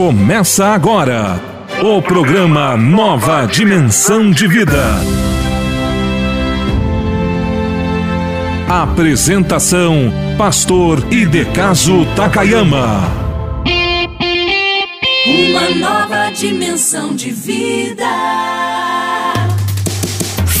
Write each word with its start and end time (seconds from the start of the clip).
Começa 0.00 0.68
agora 0.68 1.38
o 1.82 2.00
programa 2.00 2.74
Nova 2.74 3.44
Dimensão 3.44 4.30
de 4.30 4.48
Vida. 4.48 4.82
Apresentação: 8.66 10.10
Pastor 10.38 11.06
Idecaso 11.12 12.06
Takayama. 12.16 13.02
Uma 15.26 15.68
nova 15.74 16.30
dimensão 16.30 17.14
de 17.14 17.30
vida. 17.30 18.08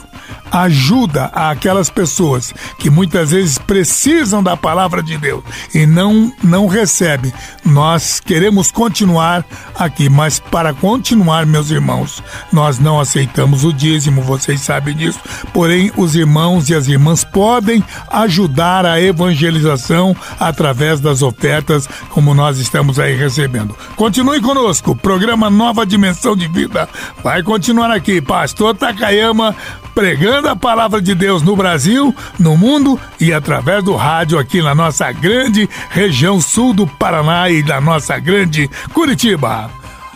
ajuda 0.51 1.25
aquelas 1.25 1.89
pessoas 1.89 2.53
que 2.77 2.89
muitas 2.89 3.31
vezes 3.31 3.57
precisam 3.57 4.41
da 4.41 4.57
palavra 4.57 5.01
de 5.01 5.17
Deus 5.17 5.43
e 5.73 5.85
não 5.85 6.33
não 6.43 6.67
recebem. 6.67 7.31
Nós 7.63 8.19
queremos 8.19 8.71
continuar 8.71 9.45
aqui, 9.75 10.09
mas 10.09 10.39
para 10.39 10.73
continuar, 10.73 11.45
meus 11.45 11.69
irmãos, 11.69 12.23
nós 12.51 12.79
não 12.79 12.99
aceitamos 12.99 13.63
o 13.63 13.71
dízimo, 13.71 14.21
vocês 14.21 14.61
sabem 14.61 14.95
disso. 14.95 15.19
Porém, 15.53 15.91
os 15.95 16.15
irmãos 16.15 16.69
e 16.69 16.75
as 16.75 16.87
irmãs 16.87 17.23
podem 17.23 17.83
ajudar 18.09 18.85
a 18.85 18.99
evangelização 18.99 19.98
através 20.39 20.99
das 20.99 21.21
ofertas, 21.21 21.87
como 22.09 22.33
nós 22.33 22.57
estamos 22.59 22.99
aí 22.99 23.15
recebendo. 23.15 23.75
Continue 23.95 24.41
conosco, 24.41 24.95
programa 24.95 25.49
Nova 25.49 25.85
Dimensão 25.85 26.35
de 26.35 26.47
Vida 26.47 26.89
vai 27.23 27.43
continuar 27.43 27.91
aqui, 27.91 28.21
Pastor 28.21 28.75
Takayama 28.75 29.55
pregando 29.93 30.47
a 30.47 30.55
palavra 30.55 31.01
de 31.01 31.13
Deus 31.13 31.41
no 31.41 31.55
Brasil, 31.57 32.15
no 32.39 32.55
mundo 32.55 32.97
e 33.19 33.33
através 33.33 33.83
do 33.83 33.95
rádio 33.95 34.39
aqui 34.39 34.61
na 34.61 34.73
nossa 34.73 35.11
grande 35.11 35.69
região 35.89 36.39
sul 36.39 36.73
do 36.73 36.87
Paraná 36.87 37.49
e 37.49 37.61
da 37.61 37.81
nossa 37.81 38.17
grande 38.17 38.69
Curitiba. 38.93 39.69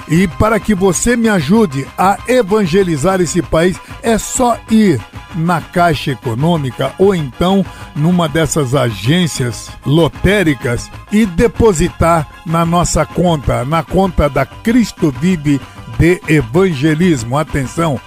E 0.08 0.28
para 0.28 0.60
que 0.60 0.74
você 0.74 1.18
me 1.18 1.28
ajude 1.28 1.86
a 1.98 2.18
evangelizar 2.28 3.20
esse 3.20 3.42
país, 3.42 3.78
é 4.02 4.18
só 4.18 4.58
ir 4.70 5.02
na 5.36 5.62
Caixa 5.62 6.12
Econômica 6.12 6.94
ou 6.98 7.14
então 7.14 7.66
numa 7.96 8.28
dessas 8.28 8.76
agências 8.76 9.70
lotéricas 9.86 10.90
e 11.12 11.26
depositar 11.26 12.28
na 12.46 12.66
nossa 12.66 13.06
conta, 13.06 13.64
na 13.66 13.84
conta 13.84 14.30
da 14.30 14.46
Cristo 14.46 15.14
Vive 15.20 15.60
de 15.98 16.22
Evangelismo. 16.28 17.38
Atenção, 17.38 18.00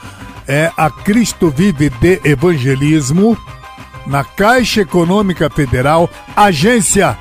é 0.47 0.71
a 0.77 0.91
Cristo 0.91 1.51
Vive 1.51 1.91
de 1.91 2.21
Evangelismo, 2.25 3.37
na 4.06 4.22
Caixa 4.22 4.83
Econômica 4.83 5.51
Federal, 5.51 6.09
agência 6.37 7.17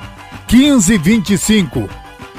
1525. 0.51 1.89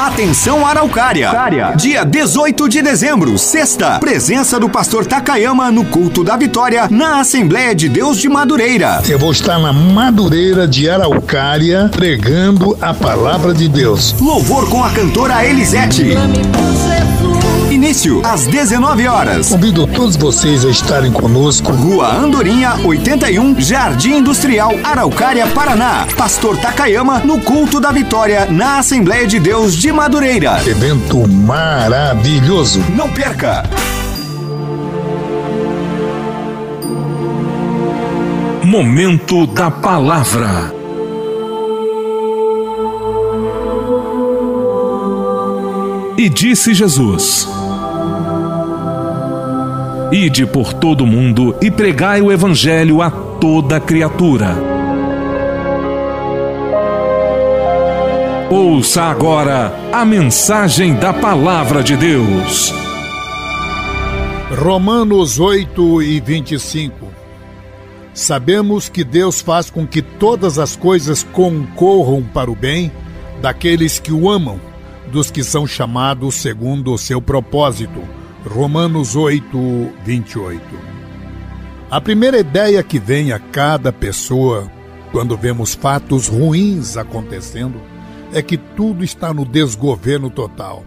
Atenção 0.00 0.66
Araucária. 0.66 1.30
Dia 1.76 2.04
18 2.04 2.70
de 2.70 2.80
dezembro, 2.80 3.36
sexta. 3.36 3.98
Presença 3.98 4.58
do 4.58 4.66
pastor 4.66 5.04
Takayama 5.04 5.70
no 5.70 5.84
culto 5.84 6.24
da 6.24 6.38
vitória 6.38 6.88
na 6.90 7.20
Assembleia 7.20 7.74
de 7.74 7.86
Deus 7.86 8.16
de 8.16 8.26
Madureira. 8.26 9.02
Eu 9.06 9.18
vou 9.18 9.30
estar 9.30 9.58
na 9.58 9.74
Madureira 9.74 10.66
de 10.66 10.88
Araucária 10.88 11.90
pregando 11.92 12.78
a 12.80 12.94
palavra 12.94 13.52
de 13.52 13.68
Deus. 13.68 14.14
Louvor 14.18 14.70
com 14.70 14.82
a 14.82 14.88
cantora 14.88 15.44
Elisete. 15.44 16.14
Início 17.70 18.20
às 18.26 18.48
19 18.48 19.06
horas. 19.06 19.48
Convido 19.48 19.86
todos 19.86 20.16
vocês 20.16 20.64
a 20.64 20.70
estarem 20.70 21.12
conosco. 21.12 21.70
Rua 21.70 22.12
Andorinha, 22.12 22.74
81, 22.84 23.60
Jardim 23.60 24.16
Industrial, 24.16 24.72
Araucária, 24.82 25.46
Paraná. 25.46 26.04
Pastor 26.16 26.56
Takayama 26.56 27.20
no 27.20 27.40
culto 27.40 27.78
da 27.78 27.92
vitória 27.92 28.46
na 28.46 28.80
Assembleia 28.80 29.24
de 29.24 29.38
Deus 29.38 29.76
de 29.76 29.92
Madureira. 29.92 30.60
Evento 30.66 31.28
maravilhoso. 31.28 32.84
Não 32.96 33.08
perca! 33.08 33.62
Momento 38.64 39.46
da 39.46 39.70
Palavra. 39.70 40.80
E 46.18 46.28
disse 46.28 46.74
Jesus: 46.74 47.48
Ide 50.12 50.44
por 50.44 50.72
todo 50.72 51.04
o 51.04 51.06
mundo 51.06 51.54
e 51.62 51.70
pregai 51.70 52.20
o 52.20 52.32
Evangelho 52.32 53.00
a 53.00 53.12
toda 53.12 53.78
criatura. 53.78 54.56
Ouça 58.50 59.02
agora 59.04 59.72
a 59.92 60.04
mensagem 60.04 60.94
da 60.94 61.12
Palavra 61.12 61.80
de 61.80 61.96
Deus. 61.96 62.74
Romanos 64.58 65.38
8 65.38 66.02
e 66.02 66.18
25 66.18 67.06
Sabemos 68.12 68.88
que 68.88 69.04
Deus 69.04 69.40
faz 69.40 69.70
com 69.70 69.86
que 69.86 70.02
todas 70.02 70.58
as 70.58 70.74
coisas 70.74 71.22
concorram 71.22 72.24
para 72.24 72.50
o 72.50 72.56
bem 72.56 72.90
daqueles 73.40 74.00
que 74.00 74.12
o 74.12 74.28
amam, 74.28 74.60
dos 75.12 75.30
que 75.30 75.44
são 75.44 75.68
chamados 75.68 76.34
segundo 76.34 76.92
o 76.92 76.98
seu 76.98 77.22
propósito. 77.22 78.19
Romanos 78.44 79.16
8, 79.16 79.92
28. 80.02 80.62
A 81.90 82.00
primeira 82.00 82.38
ideia 82.38 82.82
que 82.82 82.98
vem 82.98 83.32
a 83.32 83.38
cada 83.38 83.92
pessoa 83.92 84.70
quando 85.12 85.36
vemos 85.36 85.74
fatos 85.74 86.26
ruins 86.26 86.96
acontecendo 86.96 87.78
é 88.32 88.40
que 88.40 88.56
tudo 88.56 89.04
está 89.04 89.34
no 89.34 89.44
desgoverno 89.44 90.30
total. 90.30 90.84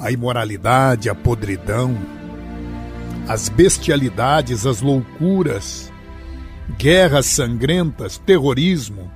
A 0.00 0.10
imoralidade, 0.10 1.10
a 1.10 1.14
podridão, 1.14 1.98
as 3.28 3.50
bestialidades, 3.50 4.64
as 4.64 4.80
loucuras, 4.80 5.92
guerras 6.78 7.26
sangrentas, 7.26 8.16
terrorismo, 8.16 9.10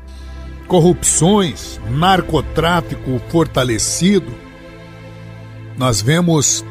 corrupções, 0.66 1.80
narcotráfico 1.90 3.18
fortalecido. 3.30 4.34
Nós 5.78 6.02
vemos 6.02 6.62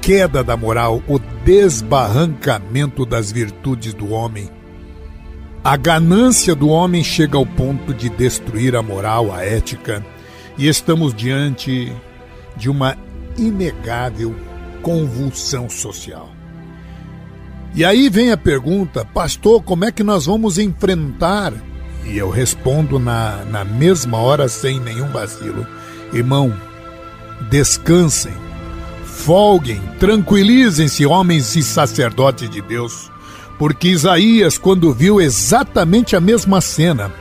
queda 0.00 0.42
da 0.42 0.56
moral, 0.56 1.02
o 1.08 1.18
desbarrancamento 1.18 3.04
das 3.04 3.30
virtudes 3.30 3.94
do 3.94 4.10
homem. 4.10 4.50
A 5.64 5.76
ganância 5.76 6.54
do 6.54 6.68
homem 6.68 7.02
chega 7.02 7.36
ao 7.36 7.44
ponto 7.44 7.92
de 7.92 8.08
destruir 8.08 8.76
a 8.76 8.82
moral, 8.82 9.32
a 9.32 9.44
ética, 9.44 10.04
e 10.56 10.68
estamos 10.68 11.12
diante 11.12 11.92
de 12.56 12.70
uma 12.70 12.96
inegável 13.36 14.34
convulsão 14.80 15.68
social. 15.68 16.30
E 17.74 17.84
aí 17.84 18.08
vem 18.08 18.32
a 18.32 18.36
pergunta, 18.36 19.04
pastor, 19.04 19.62
como 19.62 19.84
é 19.84 19.92
que 19.92 20.02
nós 20.02 20.26
vamos 20.26 20.56
enfrentar? 20.56 21.52
E 22.06 22.16
eu 22.16 22.30
respondo 22.30 22.98
na, 22.98 23.44
na 23.46 23.64
mesma 23.64 24.18
hora, 24.18 24.48
sem 24.48 24.80
nenhum 24.80 25.08
vacilo: 25.08 25.66
irmão, 26.12 26.54
descansem, 27.50 28.32
folguem, 29.16 29.80
tranquilizem-se, 29.98 31.06
homens 31.06 31.56
e 31.56 31.62
sacerdotes 31.62 32.48
de 32.48 32.60
Deus, 32.60 33.10
porque 33.58 33.88
Isaías, 33.88 34.58
quando 34.58 34.92
viu 34.92 35.20
exatamente 35.20 36.14
a 36.14 36.20
mesma 36.20 36.60
cena, 36.60 37.12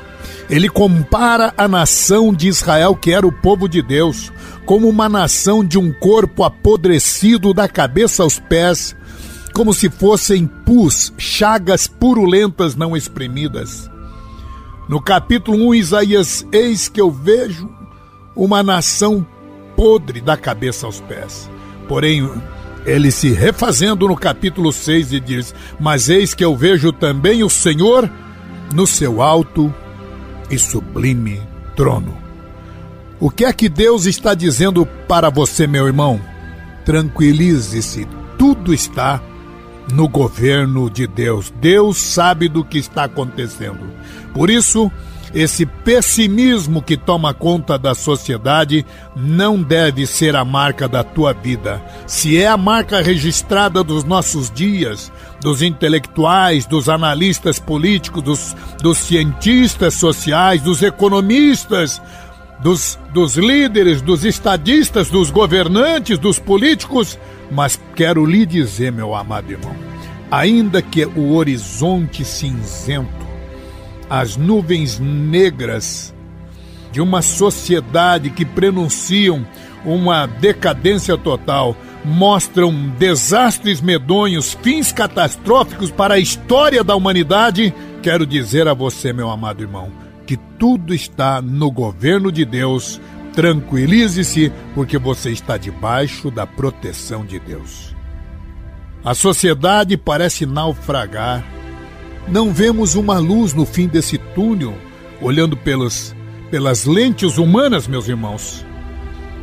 ele 0.50 0.70
compara 0.70 1.54
a 1.58 1.68
nação 1.68 2.34
de 2.34 2.48
Israel, 2.48 2.96
que 2.96 3.12
era 3.12 3.26
o 3.26 3.32
povo 3.32 3.68
de 3.68 3.82
Deus, 3.82 4.32
como 4.66 4.88
uma 4.88 5.10
nação 5.10 5.64
de 5.64 5.80
um 5.80 5.92
corpo 5.92 6.44
apodrecido 6.44 7.54
da 7.54 7.68
cabeça 7.68 8.22
aos 8.22 8.38
pés, 8.38 8.96
como 9.54 9.74
se 9.74 9.90
fossem 9.90 10.46
pus, 10.46 11.14
chagas 11.18 11.88
purulentas 11.88 12.76
não 12.76 12.96
exprimidas. 12.96 13.90
No 14.88 15.02
capítulo 15.02 15.70
1, 15.70 15.76
Isaías, 15.76 16.46
eis 16.52 16.88
que 16.88 17.02
eu 17.02 17.10
vejo 17.10 17.68
uma 18.36 18.62
nação 18.62 19.26
podre 19.76 20.22
da 20.22 20.38
cabeça 20.38 20.86
aos 20.86 21.00
pés. 21.00 21.50
Porém, 21.88 22.30
ele 22.86 23.12
se 23.12 23.30
refazendo 23.30 24.08
no 24.08 24.16
capítulo 24.16 24.72
6 24.72 25.14
e 25.14 25.20
diz: 25.20 25.56
Mas 25.80 26.10
eis 26.10 26.34
que 26.34 26.46
eu 26.46 26.56
vejo 26.56 26.92
também 26.92 27.44
o 27.44 27.50
Senhor 27.50 28.10
no 28.74 28.86
seu 28.86 29.22
alto 29.22 29.74
e 30.50 30.58
sublime 30.58 31.42
trono. 31.76 32.16
O 33.20 33.30
que 33.30 33.46
é 33.46 33.54
que 33.54 33.70
Deus 33.70 34.06
está 34.06 34.34
dizendo 34.34 34.86
para 35.08 35.30
você, 35.30 35.66
meu 35.66 35.88
irmão? 35.88 36.20
Tranquilize-se, 36.84 38.08
tudo 38.38 38.74
está 38.74 39.22
no 39.92 40.08
governo 40.08 40.90
de 40.90 41.08
Deus. 41.08 41.52
Deus 41.62 41.98
sabe 41.98 42.50
do 42.50 42.64
que 42.64 42.78
está 42.78 43.06
acontecendo. 43.06 43.90
Por 44.34 44.50
isso, 44.50 44.92
esse 45.36 45.66
pessimismo 45.66 46.82
que 46.82 46.96
toma 46.96 47.34
conta 47.34 47.78
da 47.78 47.94
sociedade 47.94 48.86
não 49.14 49.62
deve 49.62 50.08
ser 50.08 50.34
a 50.34 50.46
marca 50.46 50.88
da 50.88 51.04
tua 51.04 51.34
vida. 51.34 51.84
Se 52.08 52.38
é 52.42 52.48
a 52.48 52.56
marca 52.56 53.02
registrada 53.02 53.84
dos 53.84 54.06
nossos 54.06 54.50
dias, 54.50 55.12
dos 55.42 55.62
intelectuais, 55.62 56.66
dos 56.66 56.88
analistas 56.88 57.60
políticos, 57.60 58.24
dos, 58.24 58.56
dos 58.82 58.98
cientistas 58.98 59.96
sociais, 59.96 60.62
dos 60.62 60.82
economistas, 60.82 62.02
dos, 62.62 62.98
dos 63.14 63.36
líderes, 63.36 64.02
dos 64.02 64.24
estadistas, 64.24 65.10
dos 65.10 65.30
governantes, 65.30 66.18
dos 66.18 66.40
políticos, 66.40 67.20
mas 67.52 67.78
quero 67.94 68.26
lhe 68.26 68.46
dizer, 68.46 68.90
meu 68.90 69.14
amado 69.14 69.52
irmão, 69.52 69.76
ainda 70.32 70.82
que 70.82 71.06
o 71.06 71.34
horizonte 71.34 72.24
cinzento, 72.24 73.25
as 74.10 74.38
nuvens 74.38 75.00
negras 75.00 76.14
de 76.92 77.02
uma 77.02 77.22
sociedade 77.22 78.30
que 78.30 78.46
prenunciam 78.46 79.46
uma 79.84 80.26
decadência 80.26 81.18
total, 81.18 81.76
mostram 82.04 82.74
desastres 82.98 83.82
medonhos, 83.82 84.58
fins 84.62 84.92
catastróficos 84.92 85.92
para 85.92 86.16
a 86.16 86.20
história 86.20 86.84
da 86.84 86.96
humanidade, 86.96 87.74
quero 88.02 88.26
dizer 88.26 88.68
a 88.68 88.74
você, 88.74 89.12
meu 89.12 89.30
amado 89.30 89.62
irmão, 89.62 89.92
que 90.26 90.38
tudo 90.38 90.94
está 90.94 91.42
no 91.42 91.70
governo 91.70 92.32
de 92.32 92.46
Deus. 92.46 93.00
Tranquilize-se, 93.34 94.52
porque 94.74 94.98
você 94.98 95.32
está 95.32 95.58
debaixo 95.58 96.32
da 96.32 96.48
proteção 96.48 97.26
de 97.26 97.38
Deus. 97.38 97.94
A 99.04 99.14
sociedade 99.14 99.98
parece 99.98 100.46
naufragar. 100.46 101.44
Não 102.28 102.52
vemos 102.52 102.96
uma 102.96 103.20
luz 103.20 103.54
no 103.54 103.66
fim 103.68 103.88
desse 103.88 104.18
túnel, 104.18 104.74
olhando 105.22 105.56
pelos, 105.56 106.16
pelas 106.50 106.86
lentes 106.86 107.38
humanas, 107.38 107.88
meus 107.88 108.08
irmãos. 108.08 108.66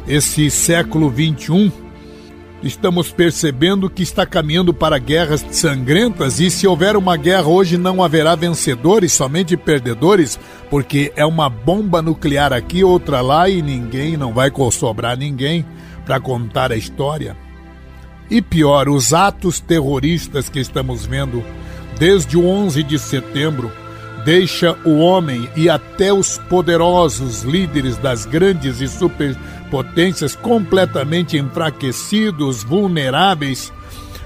Esse 0.07 0.51
século 0.51 1.09
21 1.09 1.71
estamos 2.61 3.13
percebendo 3.13 3.89
que 3.89 4.03
está 4.03 4.27
caminhando 4.27 4.75
para 4.75 4.99
guerras 4.99 5.47
sangrentas 5.53 6.41
e 6.41 6.51
se 6.51 6.67
houver 6.67 6.97
uma 6.97 7.17
guerra 7.17 7.47
hoje 7.47 7.79
não 7.79 8.03
haverá 8.03 8.35
vencedores, 8.35 9.13
somente 9.13 9.57
perdedores, 9.57 10.39
porque 10.69 11.13
é 11.15 11.25
uma 11.25 11.49
bomba 11.49 12.03
nuclear 12.03 12.53
aqui, 12.53 12.83
outra 12.83 13.21
lá 13.21 13.49
e 13.49 13.63
ninguém, 13.63 14.17
não 14.17 14.33
vai 14.33 14.51
sobrar 14.73 15.17
ninguém 15.17 15.65
para 16.05 16.19
contar 16.19 16.73
a 16.73 16.77
história. 16.77 17.37
E 18.29 18.43
pior, 18.43 18.89
os 18.89 19.13
atos 19.13 19.61
terroristas 19.61 20.49
que 20.49 20.59
estamos 20.59 21.07
vendo 21.07 21.45
desde 22.03 22.37
o 22.37 22.45
11 22.45 22.83
de 22.83 22.99
setembro 22.99 23.71
deixa 24.25 24.77
o 24.85 24.99
homem 24.99 25.49
e 25.55 25.71
até 25.71 26.13
os 26.13 26.37
poderosos 26.37 27.43
líderes 27.43 27.97
das 27.97 28.27
grandes 28.27 28.81
e 28.81 28.89
superpotências 28.89 30.35
completamente 30.35 31.39
enfraquecidos, 31.39 32.65
vulneráveis. 32.65 33.73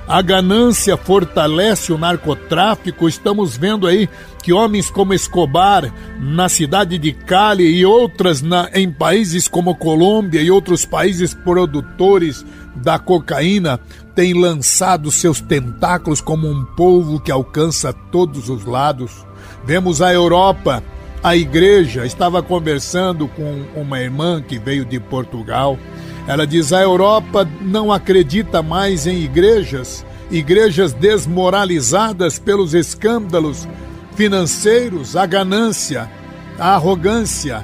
A 0.08 0.22
ganância 0.22 0.96
fortalece 0.96 1.92
o 1.92 1.98
narcotráfico. 1.98 3.06
Estamos 3.06 3.58
vendo 3.58 3.86
aí 3.86 4.08
que 4.42 4.54
homens 4.54 4.88
como 4.88 5.12
Escobar, 5.12 5.92
na 6.18 6.48
cidade 6.48 6.96
de 6.96 7.12
Cali 7.12 7.64
e 7.64 7.84
outras 7.84 8.40
na, 8.40 8.70
em 8.72 8.90
países 8.90 9.48
como 9.48 9.76
Colômbia 9.76 10.40
e 10.40 10.50
outros 10.50 10.86
países 10.86 11.34
produtores 11.34 12.42
da 12.74 12.98
cocaína, 12.98 13.80
têm 14.16 14.32
lançado 14.32 15.12
seus 15.12 15.42
tentáculos 15.42 16.22
como 16.22 16.48
um 16.48 16.64
polvo 16.64 17.20
que 17.20 17.30
alcança 17.30 17.92
todos 17.92 18.48
os 18.48 18.64
lados. 18.64 19.26
Vemos 19.62 20.00
a 20.00 20.12
Europa, 20.12 20.82
a 21.22 21.36
igreja. 21.36 22.06
Estava 22.06 22.42
conversando 22.42 23.28
com 23.28 23.66
uma 23.76 24.00
irmã 24.00 24.42
que 24.42 24.58
veio 24.58 24.86
de 24.86 24.98
Portugal. 24.98 25.78
Ela 26.26 26.46
diz: 26.46 26.72
a 26.72 26.80
Europa 26.80 27.46
não 27.60 27.92
acredita 27.92 28.62
mais 28.62 29.06
em 29.06 29.18
igrejas, 29.22 30.04
igrejas 30.30 30.94
desmoralizadas 30.94 32.38
pelos 32.38 32.72
escândalos 32.72 33.68
financeiros, 34.16 35.14
a 35.14 35.26
ganância, 35.26 36.10
a 36.58 36.74
arrogância, 36.74 37.62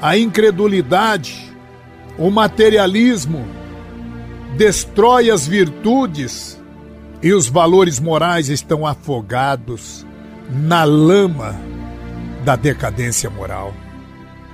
a 0.00 0.16
incredulidade, 0.16 1.52
o 2.16 2.30
materialismo 2.30 3.63
destrói 4.56 5.30
as 5.30 5.46
virtudes 5.46 6.60
e 7.22 7.32
os 7.32 7.48
valores 7.48 7.98
morais 7.98 8.48
estão 8.48 8.86
afogados 8.86 10.06
na 10.50 10.84
lama 10.84 11.58
da 12.44 12.54
decadência 12.54 13.28
moral. 13.30 13.74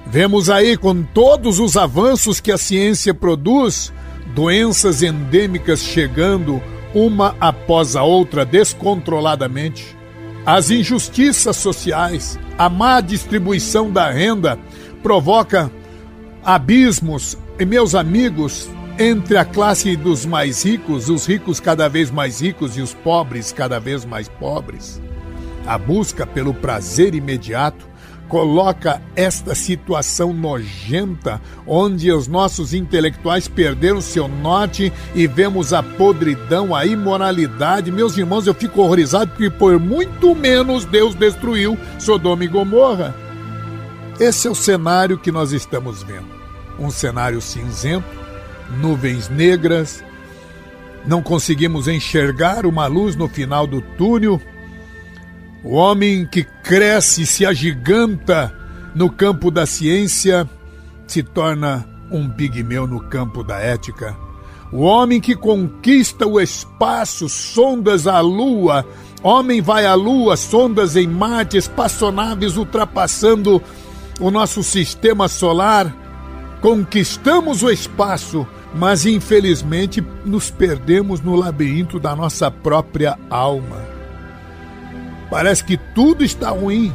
Vemos 0.06 0.48
aí, 0.48 0.76
com 0.76 1.02
todos 1.02 1.58
os 1.58 1.76
avanços 1.76 2.40
que 2.40 2.50
a 2.50 2.58
ciência 2.58 3.12
produz, 3.12 3.92
doenças 4.34 5.02
endêmicas 5.02 5.80
chegando 5.80 6.62
uma 6.94 7.36
após 7.40 7.94
a 7.94 8.02
outra 8.02 8.44
descontroladamente, 8.44 9.96
as 10.46 10.70
injustiças 10.70 11.56
sociais, 11.56 12.38
a 12.56 12.68
má 12.68 13.00
distribuição 13.00 13.90
da 13.90 14.10
renda 14.10 14.58
provoca 15.02 15.70
abismos, 16.42 17.36
e 17.58 17.64
meus 17.64 17.94
amigos, 17.94 18.68
entre 19.02 19.38
a 19.38 19.46
classe 19.46 19.96
dos 19.96 20.26
mais 20.26 20.62
ricos, 20.62 21.08
os 21.08 21.24
ricos 21.24 21.58
cada 21.58 21.88
vez 21.88 22.10
mais 22.10 22.42
ricos 22.42 22.76
e 22.76 22.82
os 22.82 22.92
pobres 22.92 23.50
cada 23.50 23.80
vez 23.80 24.04
mais 24.04 24.28
pobres. 24.28 25.00
A 25.66 25.78
busca 25.78 26.26
pelo 26.26 26.52
prazer 26.52 27.14
imediato 27.14 27.88
coloca 28.28 29.00
esta 29.16 29.54
situação 29.54 30.34
nojenta, 30.34 31.40
onde 31.66 32.12
os 32.12 32.28
nossos 32.28 32.74
intelectuais 32.74 33.48
perderam 33.48 34.02
seu 34.02 34.28
norte 34.28 34.92
e 35.14 35.26
vemos 35.26 35.72
a 35.72 35.82
podridão, 35.82 36.74
a 36.74 36.84
imoralidade. 36.84 37.90
Meus 37.90 38.18
irmãos, 38.18 38.46
eu 38.46 38.52
fico 38.52 38.82
horrorizado 38.82 39.30
porque 39.30 39.48
por 39.48 39.80
muito 39.80 40.34
menos 40.34 40.84
Deus 40.84 41.14
destruiu 41.14 41.76
Sodoma 41.98 42.44
e 42.44 42.48
Gomorra. 42.48 43.14
Esse 44.20 44.46
é 44.46 44.50
o 44.50 44.54
cenário 44.54 45.16
que 45.16 45.32
nós 45.32 45.52
estamos 45.52 46.02
vendo. 46.02 46.38
Um 46.78 46.90
cenário 46.90 47.40
cinzento, 47.40 48.29
nuvens 48.78 49.28
negras, 49.28 50.04
não 51.06 51.22
conseguimos 51.22 51.88
enxergar 51.88 52.66
uma 52.66 52.86
luz 52.86 53.16
no 53.16 53.28
final 53.28 53.66
do 53.66 53.80
túnel. 53.80 54.40
O 55.64 55.74
homem 55.74 56.26
que 56.26 56.44
cresce 56.44 57.22
e 57.22 57.26
se 57.26 57.44
agiganta 57.44 58.54
no 58.94 59.10
campo 59.10 59.50
da 59.50 59.66
ciência 59.66 60.48
se 61.06 61.22
torna 61.22 61.86
um 62.10 62.28
pigmeu 62.28 62.86
no 62.86 63.00
campo 63.00 63.42
da 63.42 63.58
ética. 63.58 64.16
O 64.72 64.82
homem 64.82 65.20
que 65.20 65.34
conquista 65.34 66.26
o 66.26 66.40
espaço, 66.40 67.28
sondas 67.28 68.06
a 68.06 68.20
lua, 68.20 68.86
homem 69.22 69.60
vai 69.60 69.84
à 69.84 69.94
lua, 69.94 70.36
sondas 70.36 70.96
em 70.96 71.08
Marte, 71.08 71.56
espaçonaves 71.56 72.56
ultrapassando 72.56 73.60
o 74.20 74.30
nosso 74.30 74.62
sistema 74.62 75.26
solar, 75.28 75.92
conquistamos 76.60 77.62
o 77.62 77.70
espaço, 77.70 78.46
mas 78.74 79.06
infelizmente 79.06 80.04
nos 80.24 80.50
perdemos 80.50 81.20
no 81.20 81.34
labirinto 81.34 81.98
da 81.98 82.14
nossa 82.14 82.50
própria 82.50 83.18
alma. 83.28 83.78
Parece 85.30 85.64
que 85.64 85.76
tudo 85.76 86.24
está 86.24 86.50
ruim. 86.50 86.92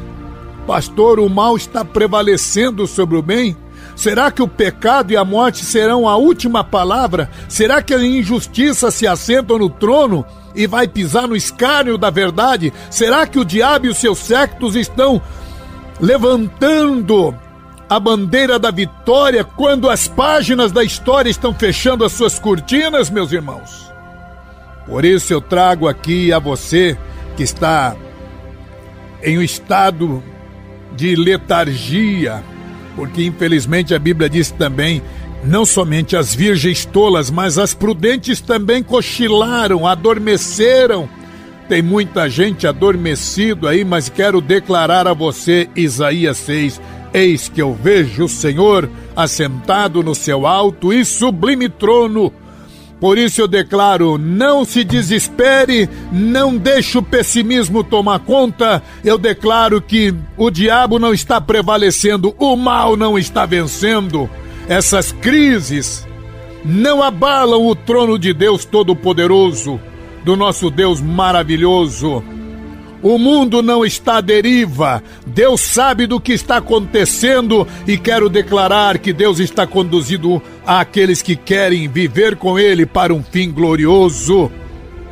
Pastor, 0.66 1.20
o 1.20 1.28
mal 1.28 1.56
está 1.56 1.84
prevalecendo 1.84 2.86
sobre 2.86 3.16
o 3.16 3.22
bem? 3.22 3.56
Será 3.94 4.30
que 4.30 4.42
o 4.42 4.48
pecado 4.48 5.12
e 5.12 5.16
a 5.16 5.24
morte 5.24 5.64
serão 5.64 6.06
a 6.08 6.16
última 6.16 6.62
palavra? 6.62 7.30
Será 7.48 7.80
que 7.80 7.94
a 7.94 8.04
injustiça 8.04 8.90
se 8.90 9.06
assenta 9.06 9.56
no 9.56 9.70
trono 9.70 10.24
e 10.54 10.66
vai 10.66 10.86
pisar 10.86 11.26
no 11.26 11.36
escárnio 11.36 11.96
da 11.96 12.10
verdade? 12.10 12.72
Será 12.90 13.26
que 13.26 13.38
o 13.38 13.44
diabo 13.44 13.86
e 13.86 13.88
os 13.88 13.96
seus 13.96 14.18
sectos 14.18 14.76
estão 14.76 15.22
levantando 15.98 17.34
a 17.88 18.00
bandeira 18.00 18.58
da 18.58 18.70
vitória 18.70 19.44
quando 19.44 19.88
as 19.88 20.08
páginas 20.08 20.72
da 20.72 20.82
história 20.82 21.30
estão 21.30 21.54
fechando 21.54 22.04
as 22.04 22.12
suas 22.12 22.38
cortinas, 22.38 23.10
meus 23.10 23.32
irmãos? 23.32 23.92
Por 24.86 25.04
isso 25.04 25.32
eu 25.32 25.40
trago 25.40 25.88
aqui 25.88 26.32
a 26.32 26.38
você 26.38 26.96
que 27.36 27.42
está 27.42 27.96
em 29.22 29.38
um 29.38 29.42
estado 29.42 30.22
de 30.96 31.14
letargia, 31.14 32.42
porque 32.94 33.24
infelizmente 33.24 33.94
a 33.94 33.98
Bíblia 33.98 34.28
diz 34.28 34.50
também 34.50 35.02
não 35.44 35.64
somente 35.64 36.16
as 36.16 36.34
virgens 36.34 36.84
tolas, 36.84 37.30
mas 37.30 37.58
as 37.58 37.74
prudentes 37.74 38.40
também 38.40 38.82
cochilaram, 38.82 39.86
adormeceram. 39.86 41.08
Tem 41.68 41.82
muita 41.82 42.28
gente 42.28 42.66
adormecido 42.66 43.68
aí, 43.68 43.84
mas 43.84 44.08
quero 44.08 44.40
declarar 44.40 45.06
a 45.06 45.12
você, 45.12 45.68
Isaías 45.74 46.36
6, 46.38 46.80
Eis 47.16 47.48
que 47.48 47.62
eu 47.62 47.72
vejo 47.72 48.24
o 48.24 48.28
Senhor 48.28 48.90
assentado 49.16 50.02
no 50.02 50.14
seu 50.14 50.46
alto 50.46 50.92
e 50.92 51.04
sublime 51.04 51.68
trono 51.68 52.32
por 53.00 53.18
isso 53.18 53.40
eu 53.42 53.48
declaro: 53.48 54.16
não 54.16 54.64
se 54.64 54.82
desespere, 54.82 55.88
não 56.10 56.56
deixe 56.56 56.96
o 56.96 57.02
pessimismo 57.02 57.84
tomar 57.84 58.20
conta. 58.20 58.82
Eu 59.04 59.18
declaro 59.18 59.80
que 59.80 60.14
o 60.36 60.50
diabo 60.50 60.98
não 60.98 61.12
está 61.12 61.40
prevalecendo, 61.40 62.34
o 62.38 62.56
mal 62.56 62.96
não 62.96 63.18
está 63.18 63.44
vencendo. 63.44 64.28
Essas 64.68 65.12
crises 65.12 66.06
não 66.64 67.02
abalam 67.02 67.66
o 67.66 67.74
trono 67.74 68.18
de 68.18 68.32
Deus 68.32 68.64
Todo-Poderoso, 68.64 69.78
do 70.24 70.34
nosso 70.34 70.70
Deus 70.70 71.00
maravilhoso. 71.00 72.24
O 73.02 73.18
mundo 73.18 73.62
não 73.62 73.84
está 73.84 74.16
à 74.16 74.20
deriva. 74.20 75.02
Deus 75.26 75.60
sabe 75.60 76.06
do 76.06 76.20
que 76.20 76.32
está 76.32 76.56
acontecendo 76.56 77.66
e 77.86 77.98
quero 77.98 78.28
declarar 78.28 78.98
que 78.98 79.12
Deus 79.12 79.38
está 79.38 79.66
conduzindo 79.66 80.42
aqueles 80.66 81.22
que 81.22 81.36
querem 81.36 81.88
viver 81.88 82.36
com 82.36 82.58
Ele 82.58 82.86
para 82.86 83.12
um 83.14 83.22
fim 83.22 83.50
glorioso. 83.50 84.50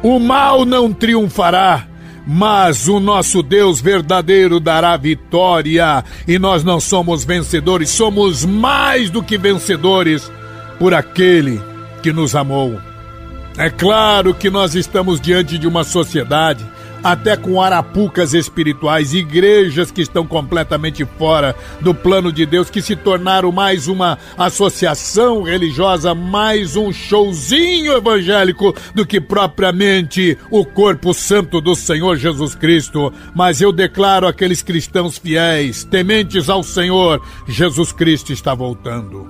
O 0.03 0.19
mal 0.19 0.65
não 0.65 0.93
triunfará, 0.93 1.87
mas 2.27 2.89
o 2.89 2.99
nosso 2.99 3.43
Deus 3.43 3.81
verdadeiro 3.81 4.59
dará 4.59 4.97
vitória. 4.97 6.03
E 6.27 6.39
nós 6.39 6.65
não 6.65 6.81
somos 6.81 7.25
vencedores, 7.25 7.91
somos 7.91 8.45
mais 8.45 9.11
do 9.11 9.23
que 9.23 9.37
vencedores 9.37 10.31
por 10.79 10.95
aquele 10.95 11.61
que 12.03 12.13
nos 12.13 12.35
amou. 12.35 12.79
É 13.57 13.71
claro 13.71 14.35
que 14.35 14.51
nós 14.51 14.75
estamos 14.75 15.21
diante 15.21 15.59
de 15.59 15.69
uma 15.69 15.85
sociedade 15.85 16.74
até 17.05 17.37
com 17.37 17.61
arapucas 17.61 18.33
espirituais, 18.33 19.13
igrejas 19.13 19.91
que 19.91 20.01
estão 20.01 20.27
completamente 20.27 21.05
fora 21.05 21.55
do 21.83 21.95
plano 21.95 22.33
de 22.33 22.47
Deus, 22.47 22.71
que 22.71 22.81
se 22.81 22.97
tornaram 22.97 23.53
mais 23.53 23.87
uma 23.87 24.19
associação 24.39 25.43
religiosa, 25.43 26.15
mais 26.15 26.77
um 26.77 26.91
showzinho 26.91 27.93
evangélico 27.93 28.75
do 28.95 29.05
que 29.05 29.21
propriamente 29.21 30.39
o 30.51 30.65
corpo 30.65 31.13
santo 31.13 31.61
do 31.61 31.75
Senhor 31.75 32.17
Jesus 32.17 32.55
Cristo. 32.55 33.13
Mas 33.35 33.61
eu 33.61 33.71
declaro 33.71 34.27
aqueles 34.27 34.63
cristãos 34.63 35.19
fiéis, 35.19 35.85
tementes 35.85 36.49
ao 36.49 36.63
Senhor, 36.63 37.21
Jesus 37.47 37.93
Cristo 37.93 38.33
está 38.33 38.55
voltando. 38.55 39.29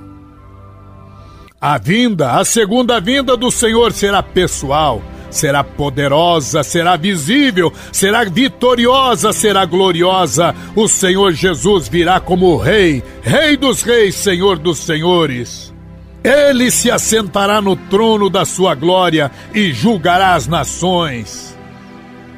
A 1.61 1.77
vinda, 1.77 2.39
a 2.39 2.45
segunda 2.45 3.01
vinda 3.01 3.37
do 3.37 3.51
Senhor 3.51 3.93
será 3.93 4.23
pessoal 4.23 5.03
será 5.35 5.65
poderosa, 5.65 6.63
será 6.63 6.97
visível, 6.97 7.73
será 7.93 8.25
vitoriosa, 8.25 9.33
será 9.33 9.65
gloriosa. 9.65 10.55
O 10.75 10.87
Senhor 10.87 11.33
Jesus 11.33 11.89
virá 11.89 12.21
como 12.21 12.57
Rei, 12.57 13.03
Rei 13.23 13.57
dos 13.57 13.83
Reis, 13.83 14.15
Senhor 14.15 14.59
dos 14.59 14.79
Senhores. 14.79 15.75
Ele 16.23 16.71
se 16.71 16.91
assentará 16.91 17.61
no 17.61 17.77
trono 17.77 18.31
da 18.31 18.45
sua 18.47 18.75
glória 18.75 19.31
e 19.53 19.73
julgará 19.73 20.35
as 20.35 20.47
nações. 20.47 21.55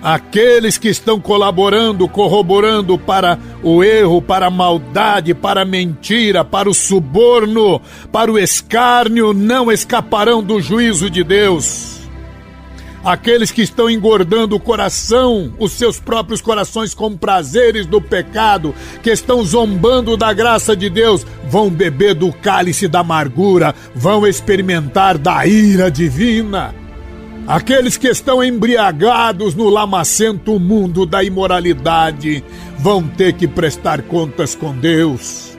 Aqueles 0.02 0.78
que 0.78 0.88
estão 0.88 1.20
colaborando, 1.20 2.08
corroborando 2.08 2.98
para 2.98 3.38
o 3.62 3.82
erro, 3.82 4.20
para 4.20 4.46
a 4.46 4.50
maldade, 4.50 5.34
para 5.34 5.62
a 5.62 5.64
mentira, 5.64 6.44
para 6.44 6.68
o 6.68 6.74
suborno, 6.74 7.80
para 8.12 8.30
o 8.30 8.38
escárnio, 8.38 9.32
não 9.32 9.70
escaparão 9.70 10.42
do 10.42 10.60
juízo 10.60 11.08
de 11.08 11.22
Deus 11.22 11.95
aqueles 13.06 13.52
que 13.52 13.62
estão 13.62 13.88
engordando 13.88 14.56
o 14.56 14.60
coração, 14.60 15.54
os 15.60 15.70
seus 15.70 16.00
próprios 16.00 16.40
corações 16.40 16.92
com 16.92 17.16
prazeres 17.16 17.86
do 17.86 18.00
pecado, 18.00 18.74
que 19.00 19.10
estão 19.10 19.44
zombando 19.44 20.16
da 20.16 20.32
graça 20.32 20.74
de 20.74 20.90
Deus, 20.90 21.24
vão 21.48 21.70
beber 21.70 22.14
do 22.14 22.32
cálice 22.32 22.88
da 22.88 23.00
amargura, 23.00 23.72
vão 23.94 24.26
experimentar 24.26 25.16
da 25.16 25.46
ira 25.46 25.88
divina. 25.88 26.74
Aqueles 27.46 27.96
que 27.96 28.08
estão 28.08 28.42
embriagados 28.42 29.54
no 29.54 29.68
lamacento 29.68 30.58
mundo 30.58 31.06
da 31.06 31.22
imoralidade 31.22 32.42
vão 32.76 33.06
ter 33.06 33.34
que 33.34 33.46
prestar 33.46 34.02
contas 34.02 34.56
com 34.56 34.76
Deus. 34.76 35.55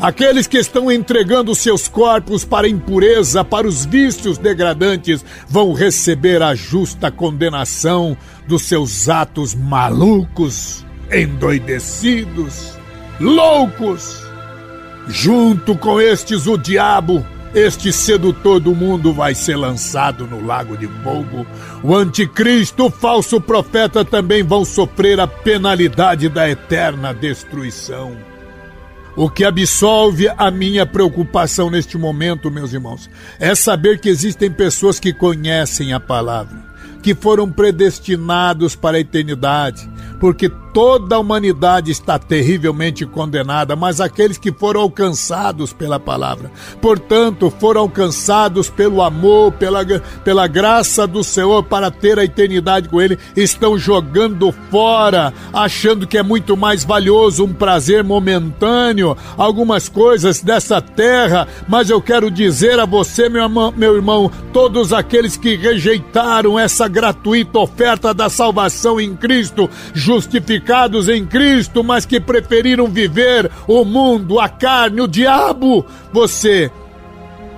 Aqueles 0.00 0.46
que 0.46 0.56
estão 0.56 0.90
entregando 0.90 1.54
seus 1.54 1.86
corpos 1.86 2.42
para 2.42 2.66
a 2.66 2.70
impureza, 2.70 3.44
para 3.44 3.68
os 3.68 3.84
vícios 3.84 4.38
degradantes, 4.38 5.22
vão 5.46 5.74
receber 5.74 6.42
a 6.42 6.54
justa 6.54 7.10
condenação 7.10 8.16
dos 8.48 8.62
seus 8.62 9.10
atos 9.10 9.54
malucos, 9.54 10.86
endoidecidos, 11.12 12.78
loucos. 13.20 14.24
Junto 15.06 15.76
com 15.76 16.00
estes, 16.00 16.46
o 16.46 16.56
diabo, 16.56 17.22
este 17.54 17.92
sedutor 17.92 18.58
do 18.58 18.74
mundo, 18.74 19.12
vai 19.12 19.34
ser 19.34 19.56
lançado 19.56 20.26
no 20.26 20.42
lago 20.42 20.78
de 20.78 20.86
fogo. 21.04 21.46
O 21.82 21.94
anticristo, 21.94 22.86
o 22.86 22.90
falso 22.90 23.38
profeta 23.38 24.02
também 24.02 24.42
vão 24.42 24.64
sofrer 24.64 25.20
a 25.20 25.26
penalidade 25.26 26.26
da 26.30 26.48
eterna 26.48 27.12
destruição. 27.12 28.29
O 29.16 29.28
que 29.28 29.44
absolve 29.44 30.28
a 30.28 30.50
minha 30.50 30.86
preocupação 30.86 31.68
neste 31.68 31.98
momento, 31.98 32.50
meus 32.50 32.72
irmãos, 32.72 33.10
é 33.38 33.54
saber 33.54 33.98
que 33.98 34.08
existem 34.08 34.50
pessoas 34.50 35.00
que 35.00 35.12
conhecem 35.12 35.92
a 35.92 36.00
palavra, 36.00 36.56
que 37.02 37.14
foram 37.14 37.50
predestinados 37.50 38.76
para 38.76 38.96
a 38.96 39.00
eternidade, 39.00 39.88
porque 40.20 40.48
toda 40.72 41.16
a 41.16 41.18
humanidade 41.18 41.90
está 41.90 42.18
terrivelmente 42.18 43.04
condenada, 43.04 43.74
mas 43.74 44.00
aqueles 44.00 44.38
que 44.38 44.52
foram 44.52 44.80
alcançados 44.80 45.72
pela 45.72 45.98
palavra, 45.98 46.50
portanto, 46.80 47.52
foram 47.58 47.82
alcançados 47.82 48.70
pelo 48.70 49.02
amor, 49.02 49.52
pela, 49.52 49.84
pela 50.24 50.46
graça 50.46 51.06
do 51.06 51.24
Senhor 51.24 51.62
para 51.64 51.90
ter 51.90 52.18
a 52.18 52.24
eternidade 52.24 52.88
com 52.88 53.00
Ele, 53.00 53.18
estão 53.36 53.78
jogando 53.78 54.52
fora, 54.70 55.32
achando 55.52 56.06
que 56.06 56.18
é 56.18 56.22
muito 56.22 56.56
mais 56.56 56.84
valioso 56.84 57.44
um 57.44 57.52
prazer 57.52 58.04
momentâneo, 58.04 59.16
algumas 59.36 59.88
coisas 59.88 60.40
dessa 60.40 60.80
terra, 60.80 61.48
mas 61.68 61.90
eu 61.90 62.00
quero 62.00 62.30
dizer 62.30 62.78
a 62.78 62.86
você, 62.86 63.28
meu 63.28 63.40
meu 63.50 63.96
irmão 63.96 64.30
todos 64.52 64.92
aqueles 64.92 65.36
que 65.36 65.56
rejeitaram 65.56 66.58
essa 66.58 66.86
gratuita 66.86 67.58
oferta 67.58 68.12
da 68.12 68.28
salvação 68.28 69.00
em 69.00 69.16
Cristo, 69.16 69.68
justificados 69.94 70.59
em 71.08 71.26
Cristo, 71.26 71.82
mas 71.82 72.04
que 72.04 72.20
preferiram 72.20 72.86
viver 72.86 73.50
o 73.66 73.84
mundo, 73.84 74.38
a 74.38 74.48
carne, 74.48 75.00
o 75.00 75.08
diabo, 75.08 75.84
você 76.12 76.70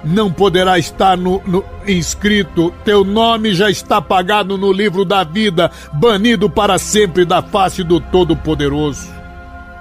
não 0.05 0.33
poderá 0.33 0.79
estar 0.79 1.17
no, 1.17 1.41
no, 1.47 1.65
inscrito, 1.87 2.73
teu 2.85 3.05
nome 3.05 3.55
já 3.55 3.71
está 3.71 3.99
apagado 3.99 4.59
no 4.59 4.73
livro 4.73 5.05
da 5.05 5.23
vida, 5.25 5.71
banido 5.93 6.51
para 6.51 6.79
sempre 6.79 7.25
da 7.25 7.43
face 7.43 7.85
do 7.85 8.01
Todo-Poderoso. 8.01 9.09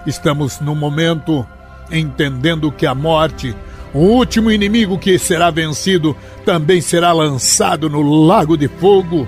Estamos 0.05 0.59
no 0.59 0.75
momento 0.75 1.45
entendendo 1.91 2.71
que 2.71 2.85
a 2.85 2.95
morte, 2.95 3.55
O 3.93 3.99
último 3.99 4.49
inimigo 4.49 4.97
que 4.97 5.19
será 5.19 5.51
vencido 5.51 6.15
também 6.45 6.79
será 6.79 7.11
lançado 7.11 7.89
no 7.89 8.01
lago 8.25 8.55
de 8.55 8.69
fogo. 8.69 9.27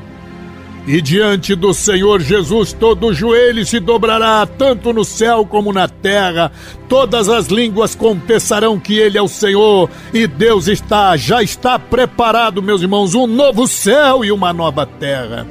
E 0.86 1.02
diante 1.02 1.56
do 1.56 1.74
Senhor 1.74 2.20
Jesus 2.20 2.74
todo 2.74 3.14
joelho 3.14 3.66
se 3.66 3.80
dobrará, 3.80 4.46
tanto 4.46 4.92
no 4.92 5.06
céu 5.06 5.46
como 5.46 5.72
na 5.72 5.88
terra. 5.88 6.52
Todas 6.90 7.30
as 7.30 7.48
línguas 7.48 7.96
confessarão 7.96 8.78
que 8.78 8.98
Ele 8.98 9.18
é 9.18 9.22
o 9.22 9.28
Senhor. 9.30 9.90
E 10.14 10.28
Deus 10.28 10.68
está, 10.68 11.16
já 11.16 11.42
está 11.42 11.80
preparado, 11.80 12.62
meus 12.62 12.82
irmãos, 12.82 13.16
um 13.16 13.26
novo 13.26 13.66
céu 13.66 14.26
e 14.26 14.32
uma 14.32 14.52
nova 14.52 14.86
terra. 14.86 15.48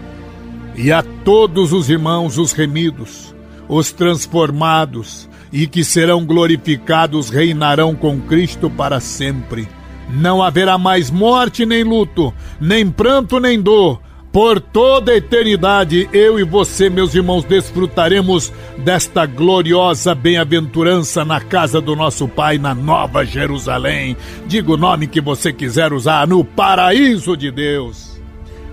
E 0.77 0.93
a 0.93 1.03
todos 1.03 1.73
os 1.73 1.89
irmãos, 1.89 2.37
os 2.37 2.53
remidos, 2.53 3.35
os 3.67 3.91
transformados 3.91 5.31
e 5.51 5.67
que 5.67 5.83
serão 5.83 6.27
glorificados, 6.27 7.31
reinarão 7.31 7.95
com 7.95 8.21
Cristo 8.21 8.69
para 8.69 9.01
sempre. 9.01 9.67
Não 10.11 10.43
haverá 10.43 10.77
mais 10.77 11.11
morte 11.11 11.65
nem 11.65 11.83
luto, 11.83 12.35
nem 12.61 12.91
pranto 12.91 13.41
nem 13.41 13.59
dor 13.59 13.99
por 14.33 14.59
toda 14.59 15.13
a 15.13 15.17
eternidade, 15.17 16.09
eu 16.11 16.41
e 16.41 16.43
você, 16.43 16.89
meus 16.89 17.15
irmãos, 17.15 17.45
desfrutaremos 17.45 18.51
desta 18.79 19.27
gloriosa 19.27 20.15
bem-aventurança 20.15 21.23
na 21.23 21.39
casa 21.39 21.83
do 21.83 21.95
nosso 21.95 22.27
Pai, 22.27 22.57
na 22.57 22.75
Nova 22.75 23.27
Jerusalém. 23.27 24.17
Diga 24.47 24.73
o 24.73 24.77
nome 24.79 25.07
que 25.07 25.21
você 25.21 25.53
quiser 25.53 25.93
usar, 25.93 26.27
no 26.27 26.43
paraíso 26.43 27.37
de 27.37 27.51
Deus. 27.51 28.12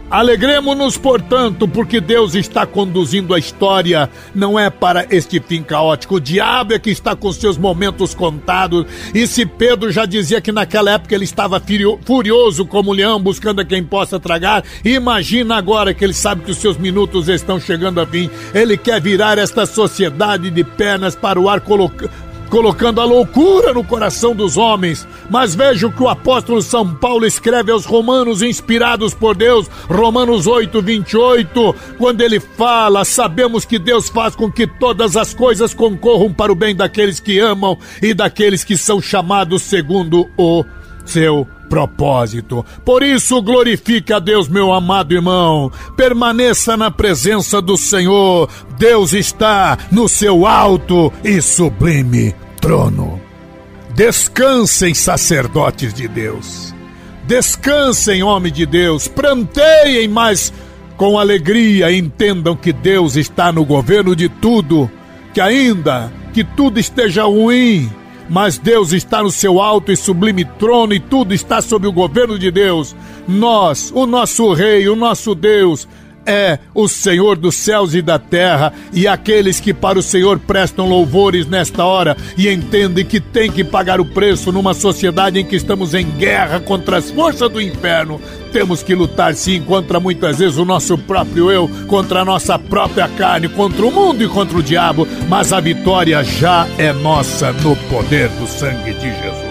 Alegremos-nos, 0.09 0.97
portanto, 0.97 1.67
porque 1.67 2.01
Deus 2.01 2.33
está 2.33 2.65
conduzindo 2.65 3.31
a 3.31 3.37
história, 3.37 4.09
não 4.33 4.57
é 4.57 4.67
para 4.67 5.05
este 5.11 5.39
fim 5.39 5.61
caótico. 5.61 6.15
O 6.15 6.19
diabo 6.19 6.73
é 6.73 6.79
que 6.79 6.89
está 6.89 7.15
com 7.15 7.31
seus 7.31 7.59
momentos 7.59 8.15
contados. 8.15 8.87
E 9.13 9.27
se 9.27 9.45
Pedro 9.45 9.91
já 9.91 10.07
dizia 10.07 10.41
que 10.41 10.51
naquela 10.51 10.89
época 10.89 11.13
ele 11.13 11.25
estava 11.25 11.61
furioso 12.03 12.65
como 12.65 12.91
leão, 12.91 13.21
buscando 13.21 13.61
a 13.61 13.65
quem 13.65 13.83
possa 13.83 14.19
tragar, 14.19 14.63
imagina 14.83 15.55
agora 15.55 15.93
que 15.93 16.03
ele 16.03 16.13
sabe 16.13 16.41
que 16.41 16.51
os 16.51 16.57
seus 16.57 16.77
minutos 16.77 17.29
estão 17.29 17.59
chegando 17.59 18.01
a 18.01 18.07
fim. 18.07 18.31
Ele 18.51 18.77
quer 18.77 18.99
virar 18.99 19.37
esta 19.37 19.67
sociedade 19.67 20.49
de 20.49 20.63
pernas 20.63 21.15
para 21.15 21.39
o 21.39 21.47
ar, 21.47 21.61
colocando 21.61 22.28
colocando 22.49 22.99
a 22.99 23.05
loucura 23.05 23.73
no 23.73 23.83
coração 23.83 24.35
dos 24.35 24.57
homens. 24.57 25.07
Mas 25.29 25.55
veja 25.55 25.87
o 25.87 25.91
que 25.91 26.03
o 26.03 26.09
apóstolo 26.09 26.61
São 26.61 26.95
Paulo 26.95 27.25
escreve 27.25 27.71
aos 27.71 27.85
romanos, 27.85 28.41
inspirados 28.41 29.13
por 29.13 29.35
Deus, 29.35 29.69
Romanos 29.87 30.47
8, 30.47 30.81
28, 30.81 31.75
quando 31.97 32.21
ele 32.21 32.39
fala: 32.39 33.05
Sabemos 33.05 33.65
que 33.65 33.77
Deus 33.77 34.09
faz 34.09 34.35
com 34.35 34.51
que 34.51 34.65
todas 34.65 35.15
as 35.15 35.33
coisas 35.33 35.73
concorram 35.73 36.33
para 36.33 36.51
o 36.51 36.55
bem 36.55 36.75
daqueles 36.75 37.19
que 37.19 37.39
amam 37.39 37.77
e 38.01 38.13
daqueles 38.13 38.63
que 38.63 38.75
são 38.75 39.01
chamados 39.01 39.61
segundo 39.61 40.29
o 40.35 40.65
seu 41.09 41.47
propósito. 41.67 42.65
Por 42.85 43.03
isso, 43.03 43.41
glorifique 43.41 44.13
a 44.13 44.19
Deus, 44.19 44.47
meu 44.47 44.71
amado 44.71 45.13
irmão. 45.13 45.71
Permaneça 45.95 46.75
na 46.77 46.89
presença 46.91 47.61
do 47.61 47.77
Senhor. 47.77 48.49
Deus 48.77 49.13
está 49.13 49.77
no 49.91 50.07
seu 50.07 50.45
alto 50.45 51.11
e 51.23 51.41
sublime 51.41 52.35
trono. 52.61 53.19
Descansem, 53.95 54.93
sacerdotes 54.93 55.93
de 55.93 56.07
Deus. 56.07 56.73
Descansem, 57.27 58.23
homem 58.23 58.51
de 58.51 58.65
Deus. 58.65 59.07
Planteiem, 59.07 60.07
mas 60.07 60.53
com 60.97 61.17
alegria 61.17 61.91
entendam 61.91 62.55
que 62.55 62.73
Deus 62.73 63.15
está 63.15 63.51
no 63.51 63.65
governo 63.65 64.15
de 64.15 64.29
tudo. 64.29 64.89
Que 65.33 65.41
ainda 65.41 66.11
que 66.33 66.43
tudo 66.43 66.79
esteja 66.79 67.23
ruim, 67.23 67.89
mas 68.29 68.57
Deus 68.57 68.93
está 68.93 69.23
no 69.23 69.31
seu 69.31 69.59
alto 69.59 69.91
e 69.91 69.97
sublime 69.97 70.45
trono 70.45 70.93
e 70.93 70.99
tudo 70.99 71.33
está 71.33 71.61
sob 71.61 71.87
o 71.87 71.91
governo 71.91 72.37
de 72.37 72.51
Deus. 72.51 72.95
Nós, 73.27 73.91
o 73.93 74.05
nosso 74.05 74.53
Rei, 74.53 74.87
o 74.87 74.95
nosso 74.95 75.33
Deus, 75.33 75.87
é 76.25 76.59
o 76.73 76.87
Senhor 76.87 77.37
dos 77.37 77.55
céus 77.55 77.93
e 77.93 78.01
da 78.01 78.19
terra, 78.19 78.73
e 78.93 79.07
aqueles 79.07 79.59
que 79.59 79.73
para 79.73 79.99
o 79.99 80.03
Senhor 80.03 80.39
prestam 80.39 80.87
louvores 80.87 81.45
nesta 81.47 81.83
hora 81.83 82.15
e 82.37 82.49
entendem 82.49 83.05
que 83.05 83.19
tem 83.19 83.51
que 83.51 83.63
pagar 83.63 83.99
o 83.99 84.05
preço 84.05 84.51
numa 84.51 84.73
sociedade 84.73 85.39
em 85.39 85.45
que 85.45 85.55
estamos 85.55 85.93
em 85.93 86.05
guerra 86.05 86.59
contra 86.59 86.97
as 86.97 87.11
forças 87.11 87.49
do 87.49 87.61
inferno, 87.61 88.21
temos 88.51 88.81
que 88.81 88.95
lutar 88.95 89.33
sim 89.35 89.61
contra 89.61 89.99
muitas 89.99 90.39
vezes 90.39 90.57
o 90.57 90.65
nosso 90.65 90.97
próprio 90.97 91.51
eu, 91.51 91.69
contra 91.87 92.21
a 92.21 92.25
nossa 92.25 92.57
própria 92.57 93.07
carne, 93.07 93.47
contra 93.49 93.85
o 93.85 93.91
mundo 93.91 94.23
e 94.23 94.27
contra 94.27 94.57
o 94.57 94.63
diabo, 94.63 95.07
mas 95.27 95.53
a 95.53 95.59
vitória 95.59 96.23
já 96.23 96.67
é 96.77 96.91
nossa 96.91 97.51
no 97.53 97.75
poder 97.75 98.29
do 98.29 98.47
sangue 98.47 98.93
de 98.93 99.09
Jesus. 99.09 99.48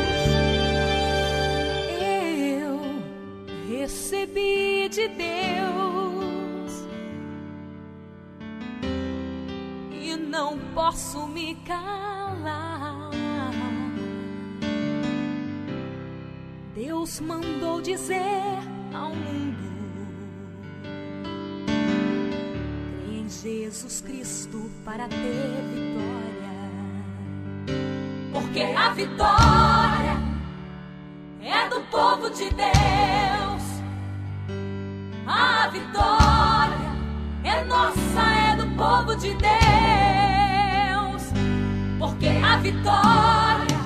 Vitória 42.60 43.78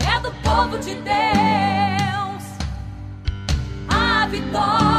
é 0.00 0.20
do 0.20 0.32
povo 0.42 0.78
de 0.78 0.94
Deus. 0.94 2.44
A 3.88 4.26
vitória 4.26 4.93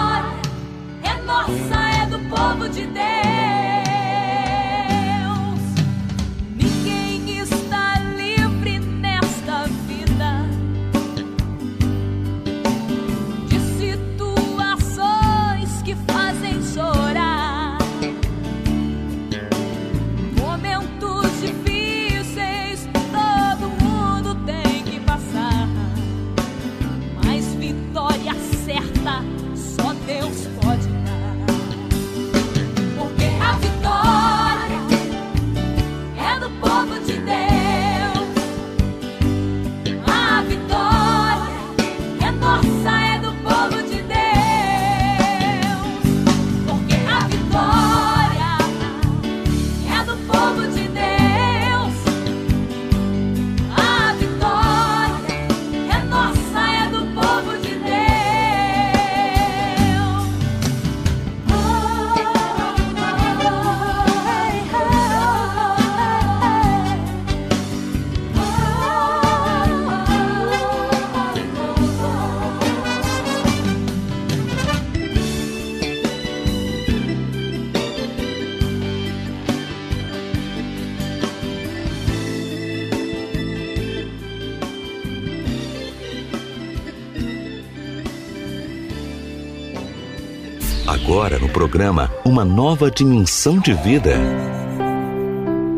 programa 91.75 92.09
Uma 92.23 92.45
Nova 92.45 92.89
Dimensão 92.89 93.59
de 93.59 93.73
Vida. 93.73 94.15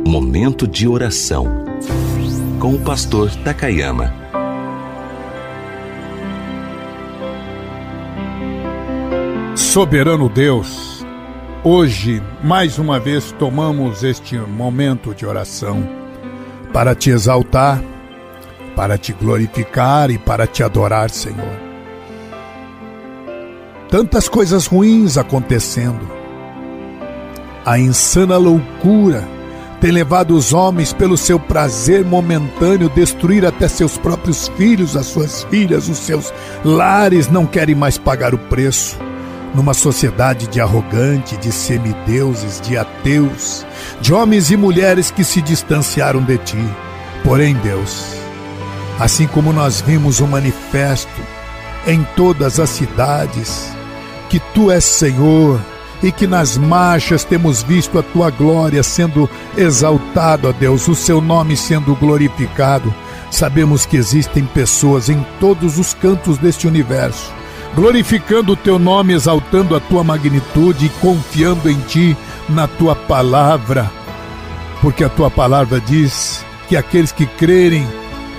Momento 0.08 0.68
de 0.68 0.88
oração 0.88 1.48
com 2.60 2.76
o 2.76 2.80
pastor 2.80 3.32
Takayama. 3.38 4.14
Soberano 9.56 10.30
Deus, 10.30 11.04
hoje 11.64 12.22
mais 12.44 12.78
uma 12.78 13.00
vez 13.00 13.32
tomamos 13.32 14.04
este 14.04 14.38
momento 14.38 15.16
de 15.16 15.26
oração 15.26 15.84
para 16.72 16.94
te 16.94 17.10
exaltar, 17.10 17.82
para 18.76 19.00
te 19.00 19.14
glorificar 19.14 20.12
e 20.12 20.20
para 20.20 20.46
te 20.46 20.62
adorar, 20.62 21.10
Senhor. 21.10 21.67
Tantas 23.90 24.28
coisas 24.28 24.66
ruins 24.66 25.18
acontecendo, 25.18 26.06
a 27.66 27.80
insana 27.80 28.38
loucura 28.38 29.24
tem 29.80 29.92
levado 29.92 30.36
os 30.36 30.54
homens, 30.54 30.92
pelo 30.92 31.16
seu 31.16 31.40
prazer 31.40 32.04
momentâneo, 32.04 32.90
destruir 32.90 33.46
até 33.46 33.68
seus 33.68 33.96
próprios 33.98 34.48
filhos, 34.58 34.98
as 34.98 35.06
suas 35.06 35.44
filhas, 35.44 35.88
os 35.88 36.00
seus 36.00 36.34
lares, 36.66 37.30
não 37.30 37.46
querem 37.46 37.76
mais 37.76 37.98
pagar 37.98 38.34
o 38.34 38.38
preço. 38.38 38.98
Numa 39.54 39.74
sociedade 39.74 40.48
de 40.48 40.60
arrogante, 40.60 41.38
de 41.38 41.52
semideuses, 41.52 42.60
de 42.60 42.76
ateus, 42.78 43.66
de 44.02 44.14
homens 44.14 44.52
e 44.52 44.58
mulheres 44.58 45.12
que 45.12 45.24
se 45.24 45.42
distanciaram 45.42 46.24
de 46.24 46.38
ti. 46.40 46.70
Porém, 47.24 47.54
Deus, 47.56 48.16
assim 49.00 49.28
como 49.28 49.54
nós 49.54 49.80
vimos 49.80 50.20
um 50.20 50.28
manifesto 50.28 51.22
em 51.86 52.06
todas 52.16 52.60
as 52.60 52.70
cidades, 52.70 53.77
que 54.30 54.40
tu 54.54 54.72
és 54.72 54.84
Senhor, 54.84 55.60
e 56.02 56.12
que 56.12 56.28
nas 56.28 56.58
marchas 56.58 57.24
temos 57.24 57.64
visto 57.64 57.98
a 57.98 58.04
tua 58.04 58.30
glória 58.30 58.84
sendo 58.84 59.30
exaltado, 59.56 60.48
ó 60.48 60.52
Deus, 60.52 60.88
o 60.88 60.96
seu 60.96 61.20
nome 61.20 61.58
sendo 61.58 61.96
glorificado. 61.96 62.94
Sabemos 63.32 63.86
que 63.86 63.98
existem 63.98 64.46
pessoas 64.46 65.10
em 65.10 65.26
todos 65.40 65.78
os 65.78 65.94
cantos 65.94 66.38
deste 66.38 66.68
universo, 66.68 67.34
glorificando 67.76 68.54
o 68.54 68.56
teu 68.56 68.80
nome, 68.80 69.14
exaltando 69.14 69.76
a 69.76 69.80
tua 69.80 70.04
magnitude 70.04 70.86
e 70.86 70.90
confiando 71.02 71.70
em 71.70 71.80
ti, 71.82 72.16
na 72.48 72.68
tua 72.68 72.96
palavra, 72.96 73.92
porque 74.82 75.04
a 75.04 75.10
tua 75.10 75.30
palavra 75.30 75.82
diz 75.82 76.46
que 76.70 76.78
aqueles 76.78 77.12
que 77.12 77.26
crerem 77.26 77.86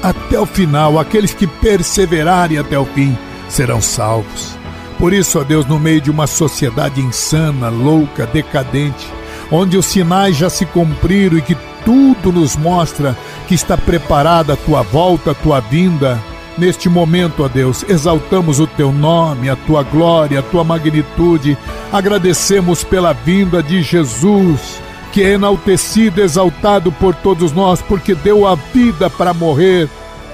até 0.03 0.39
o 0.39 0.47
final, 0.47 0.99
aqueles 0.99 1.35
que 1.35 1.47
perseverarem 1.47 2.57
até 2.57 2.79
o 2.79 2.87
fim, 2.87 3.19
serão 3.49 3.83
salvos. 3.83 4.58
Por 4.99 5.13
isso, 5.13 5.39
ó 5.39 5.45
Deus, 5.45 5.65
no 5.65 5.79
meio 5.79 6.01
de 6.01 6.11
uma 6.11 6.27
sociedade 6.27 7.01
insana, 7.01 7.69
louca, 7.69 8.27
decadente, 8.27 9.07
onde 9.51 9.77
os 9.77 9.87
sinais 9.87 10.37
já 10.37 10.51
se 10.51 10.67
cumpriram 10.67 11.39
e 11.39 11.43
que 11.43 11.57
tudo 11.85 12.33
nos 12.33 12.57
mostra 12.57 13.17
que 13.47 13.55
está 13.55 13.77
preparada 13.77 14.55
a 14.55 14.57
tua 14.57 14.83
volta, 14.83 15.31
a 15.31 15.35
tua 15.35 15.61
vinda, 15.61 16.21
neste 16.59 16.89
momento, 16.89 17.45
ó 17.45 17.49
Deus, 17.49 17.85
exaltamos 17.89 18.59
o 18.59 18.67
teu 18.67 18.93
nome, 18.93 19.49
a 19.49 19.55
tua 19.55 19.85
glória, 19.85 20.41
a 20.41 20.43
tua 20.43 20.65
magnitude, 20.65 21.57
agradecemos 21.93 22.83
pela 22.83 23.13
vinda 23.13 23.63
de 23.63 23.83
Jesus. 23.83 24.83
Que 25.13 25.23
é 25.23 25.33
enaltecido, 25.33 26.21
exaltado 26.21 26.93
por 26.93 27.15
todos 27.15 27.51
nós, 27.51 27.81
porque 27.81 28.15
deu 28.15 28.47
a 28.47 28.55
vida 28.55 29.09
para 29.09 29.33
morrer 29.33 29.89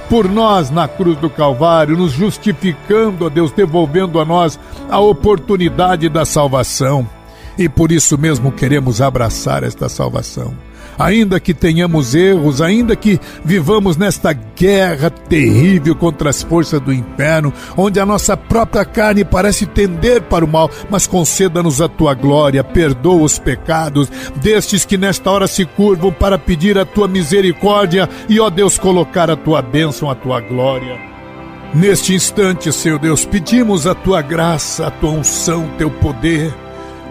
por 0.09 0.29
nós 0.29 0.71
na 0.71 0.87
cruz 0.87 1.17
do 1.19 1.31
Calvário, 1.31 1.97
nos 1.97 2.13
justificando, 2.13 3.27
ó 3.27 3.29
Deus, 3.29 3.53
devolvendo 3.53 4.21
a 4.21 4.25
nós 4.25 4.59
a 4.91 5.01
oportunidade 5.01 6.09
da 6.09 6.25
salvação. 6.25 7.09
E 7.59 7.69
por 7.69 7.93
isso 7.93 8.19
mesmo 8.19 8.51
queremos 8.53 9.01
abraçar 9.01 9.63
esta 9.63 9.89
salvação 9.89 10.55
ainda 10.99 11.41
que 11.41 11.55
tenhamos 11.55 12.15
erros, 12.15 12.61
ainda 12.61 12.95
que 12.97 13.21
vivamos 13.45 13.97
nesta 13.97 14.33
guerra 14.33 15.11
terrível 15.11 15.95
contra 15.95 16.31
as 16.31 16.43
forças 16.43 16.81
do 16.81 16.93
inferno, 16.93 17.53
onde 17.77 18.01
a 18.01 18.07
nossa 18.07 18.37
própria 18.37 18.85
carne 18.85 19.25
parece 19.25 19.67
tender 19.67 20.23
para 20.23 20.45
o 20.45 20.49
mal, 20.49 20.71
mas 20.91 21.07
conceda-nos 21.07 21.81
a 21.81 21.89
tua 21.89 22.15
glória, 22.15 22.63
perdoa 22.63 23.23
os 23.23 23.39
pecados 23.39 24.11
destes 24.37 24.85
que 24.85 24.97
nesta 24.97 25.31
hora 25.31 25.47
se 25.47 25.65
curvam 25.65 26.13
para 26.13 26.39
pedir 26.39 26.79
a 26.79 26.85
tua 26.85 27.09
misericórdia 27.09 28.09
e, 28.29 28.41
ó 28.41 28.51
Deus, 28.51 28.79
colocar 28.79 29.31
a 29.31 29.37
tua 29.37 29.63
bênção, 29.63 30.11
a 30.11 30.15
tua 30.15 30.41
glória. 30.41 30.99
Neste 31.75 32.15
instante, 32.15 32.73
Senhor 32.73 33.01
Deus, 33.01 33.25
pedimos 33.25 33.85
a 33.87 33.95
tua 33.95 34.23
graça, 34.23 34.87
a 34.87 34.91
tua 34.93 35.11
unção, 35.11 35.69
teu 35.77 35.91
poder 35.91 36.55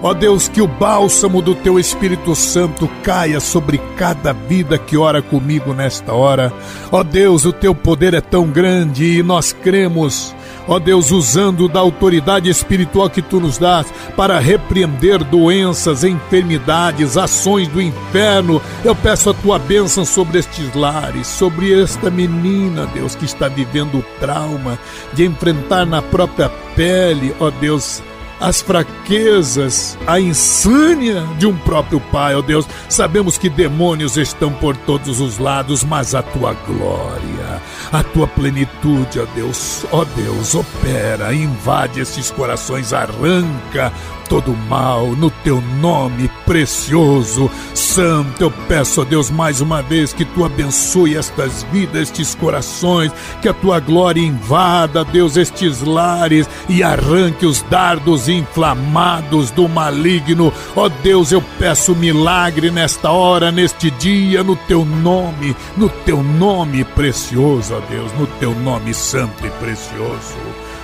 Ó 0.03 0.13
Deus, 0.13 0.49
que 0.49 0.61
o 0.61 0.67
bálsamo 0.67 1.41
do 1.41 1.55
teu 1.55 1.79
Espírito 1.79 2.35
Santo 2.35 2.89
caia 3.01 3.39
sobre 3.39 3.77
cada 3.95 4.33
vida 4.33 4.77
que 4.77 4.97
ora 4.97 5.21
comigo 5.21 5.73
nesta 5.73 6.11
hora. 6.11 6.51
Ó 6.91 7.01
Deus, 7.03 7.45
o 7.45 7.53
teu 7.53 7.73
poder 7.73 8.13
é 8.13 8.19
tão 8.19 8.47
grande 8.47 9.19
e 9.19 9.23
nós 9.23 9.53
cremos. 9.53 10.35
Ó 10.67 10.77
Deus, 10.77 11.09
usando 11.09 11.69
da 11.69 11.79
autoridade 11.79 12.49
espiritual 12.49 13.09
que 13.09 13.21
tu 13.21 13.39
nos 13.39 13.57
dás 13.57 13.87
para 14.17 14.39
repreender 14.39 15.23
doenças, 15.23 16.03
enfermidades, 16.03 17.15
ações 17.15 17.69
do 17.69 17.81
inferno, 17.81 18.61
eu 18.83 18.93
peço 18.93 19.29
a 19.29 19.33
tua 19.33 19.57
bênção 19.57 20.03
sobre 20.03 20.39
estes 20.39 20.73
lares, 20.75 21.27
sobre 21.27 21.81
esta 21.81 22.09
menina, 22.09 22.85
Deus, 22.93 23.15
que 23.15 23.23
está 23.23 23.47
vivendo 23.47 23.99
o 23.99 24.05
trauma 24.19 24.77
de 25.13 25.25
enfrentar 25.25 25.85
na 25.85 26.01
própria 26.01 26.49
pele, 26.75 27.33
ó 27.39 27.49
Deus, 27.49 28.03
as 28.43 28.61
fraquezas, 28.61 29.97
a 30.05 30.19
insânia 30.19 31.23
de 31.37 31.47
um 31.47 31.55
próprio 31.55 32.01
pai, 32.01 32.35
ó 32.35 32.41
Deus. 32.41 32.67
Sabemos 32.89 33.37
que 33.37 33.49
demônios 33.49 34.17
estão 34.17 34.51
por 34.51 34.75
todos 34.75 35.21
os 35.21 35.37
lados, 35.37 35.81
mas 35.85 36.13
a 36.13 36.21
tua 36.21 36.53
glória, 36.53 37.61
a 37.91 38.03
tua 38.03 38.27
plenitude, 38.27 39.19
ó 39.19 39.25
Deus, 39.35 39.85
ó 39.91 40.05
Deus, 40.05 40.55
opera, 40.55 41.33
invade 41.33 41.99
esses 41.99 42.31
corações, 42.31 42.93
arranca 42.93 43.91
todo 44.29 44.55
mal 44.67 45.07
no 45.07 45.29
teu 45.29 45.61
nome 45.79 46.29
precioso, 46.45 47.49
santo. 47.73 48.41
Eu 48.41 48.51
peço 48.67 49.01
a 49.01 49.03
Deus 49.03 49.29
mais 49.29 49.61
uma 49.61 49.81
vez 49.81 50.13
que 50.13 50.25
tu 50.25 50.43
abençoe 50.43 51.15
estas 51.15 51.63
vidas, 51.71 52.03
estes 52.03 52.33
corações, 52.35 53.11
que 53.41 53.47
a 53.47 53.53
tua 53.53 53.79
glória 53.79 54.21
invada, 54.21 55.05
Deus, 55.05 55.37
estes 55.37 55.81
lares 55.81 56.49
e 56.67 56.81
arranque 56.81 57.45
os 57.45 57.61
dardos 57.63 58.27
inflamados 58.27 59.51
do 59.51 59.67
maligno. 59.69 60.51
Ó 60.75 60.89
Deus, 60.89 61.31
eu 61.31 61.43
peço 61.59 61.95
milagre 61.95 62.71
nesta 62.71 63.11
hora, 63.11 63.51
neste 63.51 63.91
dia, 63.91 64.43
no 64.43 64.55
teu 64.55 64.83
nome, 64.83 65.55
no 65.77 65.89
teu 65.89 66.23
nome 66.23 66.83
precioso, 66.83 67.72
ó 67.73 67.79
Deus, 67.89 68.11
no 68.13 68.27
teu 68.39 68.53
nome 68.55 68.93
santo 68.93 69.45
e 69.45 69.49
precioso. 69.51 70.37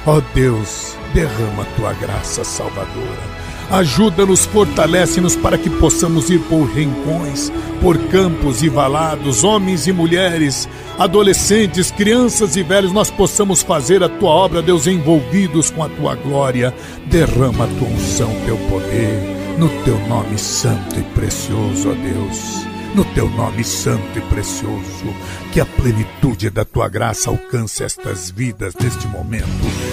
Ó 0.06 0.21
Deus, 0.34 0.97
derrama 1.13 1.63
a 1.63 1.75
tua 1.75 1.93
graça 1.93 2.43
salvadora. 2.43 3.39
Ajuda-nos, 3.71 4.45
fortalece-nos 4.45 5.36
para 5.36 5.56
que 5.56 5.69
possamos 5.69 6.32
ir 6.32 6.39
por 6.39 6.65
rincões, 6.65 7.52
por 7.80 7.97
campos 8.08 8.63
e 8.63 8.69
valados, 8.69 9.43
homens 9.43 9.86
e 9.86 9.93
mulheres, 9.93 10.67
adolescentes, 10.97 11.91
crianças 11.91 12.56
e 12.56 12.63
velhos, 12.63 12.91
nós 12.91 13.12
possamos 13.12 13.62
fazer 13.62 14.04
a 14.04 14.10
tua 14.10 14.32
obra, 14.32 14.62
Deus, 14.62 14.88
envolvidos 14.88 15.69
com 15.69 15.84
a 15.84 15.89
tua 15.89 16.15
glória. 16.15 16.73
Derrama 17.06 17.65
a 17.65 17.67
tua 17.67 17.88
unção, 17.88 18.34
teu 18.45 18.58
poder, 18.69 19.56
no 19.60 19.69
teu 19.84 19.99
nome 20.08 20.39
santo 20.39 20.99
e 20.99 21.04
precioso, 21.04 21.91
ó 21.91 21.93
Deus 21.93 22.68
no 22.95 23.06
teu 23.13 23.30
nome 23.30 23.63
santo 23.63 24.17
e 24.17 24.21
precioso, 24.21 25.06
que 25.52 25.60
a 25.60 25.65
plenitude 25.65 26.49
da 26.49 26.65
tua 26.65 26.88
graça 26.88 27.30
alcance 27.30 27.84
estas 27.84 28.32
vidas 28.32 28.73
neste 28.75 29.08
momento, 29.08 29.45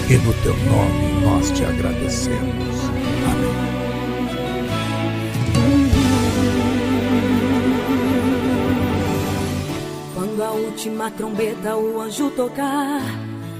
e 0.09 0.15
no 0.17 0.33
teu 0.41 0.55
nome 0.65 1.21
nós 1.21 1.51
te 1.51 1.63
agradecemos. 1.63 2.75
Amém. 3.31 3.67
Quando 10.13 10.43
a 10.43 10.51
última 10.51 11.11
trombeta 11.11 11.75
o 11.75 12.01
anjo 12.01 12.29
tocar, 12.31 13.01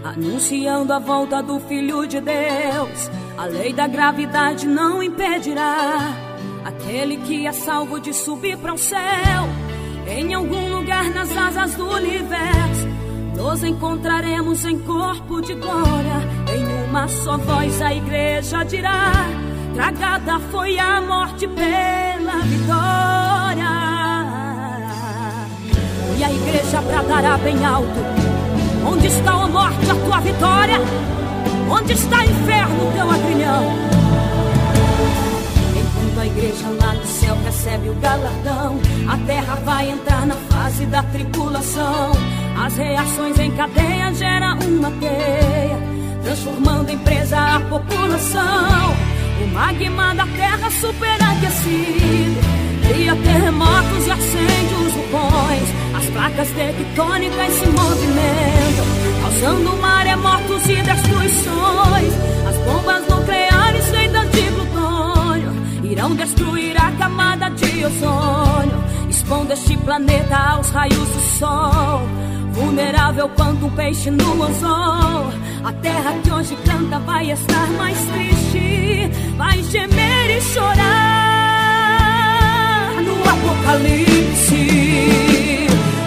anunciando 0.04 0.93
a 0.93 1.00
volta 1.00 1.41
do 1.41 1.60
Filho 1.60 2.08
de 2.08 2.19
Deus, 2.21 3.12
a 3.38 3.45
lei 3.45 3.73
da 3.73 3.88
gravidade 3.88 4.67
não 4.67 5.02
impedirá 5.02 6.27
Aquele 6.67 7.15
que 7.15 7.47
é 7.47 7.51
salvo 7.53 7.97
de 7.97 8.12
subir 8.12 8.58
para 8.58 8.73
o 8.73 8.77
céu, 8.77 8.99
em 10.06 10.34
algum 10.34 10.67
lugar 10.75 11.06
nas 11.12 11.32
asas 11.38 11.75
do 11.75 11.89
universo, 11.89 12.88
nos 13.38 13.63
encontraremos 13.63 14.65
em 14.65 14.77
corpo 14.80 15.41
de 15.41 15.56
glória. 15.56 16.17
Em 16.53 16.89
uma 16.89 17.08
só 17.08 17.38
voz 17.38 17.82
a 17.82 17.95
igreja 17.95 18.63
dirá: 18.63 19.13
Tragada 19.75 20.41
foi 20.51 20.77
a 20.77 20.99
morte 20.99 21.47
pela 21.47 22.39
vitória. 22.43 23.69
E 26.17 26.23
a 26.25 26.34
igreja 26.34 26.82
bradará 26.82 27.38
bem 27.38 27.63
alto: 27.63 27.99
Onde 28.86 29.08
está 29.08 29.32
a 29.32 29.47
morte, 29.47 29.89
a 29.89 29.95
tua 29.95 30.19
vitória? 30.19 30.82
Onde 31.71 31.93
está 31.93 32.25
inferno, 32.25 32.91
teu 32.93 33.10
agrilhão? 33.10 33.96
da 40.97 41.03
tripulação. 41.03 42.12
As 42.60 42.75
reações 42.75 43.38
em 43.38 43.51
cadeia 43.51 44.12
gera 44.15 44.55
uma 44.55 44.89
teia, 44.89 45.77
transformando 46.23 46.89
em 46.89 46.97
presa 46.97 47.38
a 47.38 47.60
população. 47.60 48.95
O 49.43 49.47
magma 49.53 50.15
da 50.15 50.25
terra 50.25 50.71
superaquecido 50.71 52.39
cria 52.88 53.15
terremotos 53.15 54.07
e 54.07 54.12
acende 54.12 54.73
os 54.73 54.93
vulcões. 54.93 55.69
As 55.95 56.05
placas 56.07 56.49
tectônicas 56.49 57.53
se 57.53 57.65
movimentam, 57.67 58.86
causando 59.21 59.77
maremotos 59.77 60.63
e 60.67 60.81
destruições. 60.81 62.13
As 62.49 62.57
bombas 62.65 63.07
nucleares 63.07 63.86
feitas 63.89 64.31
de 64.31 64.41
plutônio 64.51 65.51
irão 65.83 66.15
destruir 66.15 66.75
a 66.75 66.91
camada 66.93 67.49
de 67.51 67.86
ozônio. 67.86 68.96
Expondo 69.10 69.54
este 69.54 69.78
planeta 69.78 70.36
aos 70.36 70.70
raios 70.70 70.98
do 70.98 71.20
sol. 71.39 72.02
Vulnerável 72.52 73.30
quanto 73.30 73.65
um 73.67 73.70
peixe 73.72 74.12
no 74.12 74.43
anzol. 74.43 75.32
A 75.63 75.74
terra 75.82 76.13
que 76.24 76.32
hoje 76.32 76.56
canta 76.65 77.00
vai 77.00 77.32
estar 77.32 77.67
mais 77.72 77.98
triste. 77.98 79.12
Vai 79.38 79.63
gemer 79.63 80.38
e 80.38 80.41
chorar. 80.41 80.78
No 83.02 83.13
apocalipse. 83.30 84.67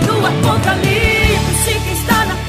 No 0.07 0.27
apocalipse 0.27 1.73
que 1.85 1.93
está 1.93 2.27
na 2.27 2.40